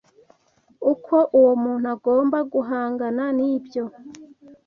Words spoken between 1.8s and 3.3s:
agomba guhangana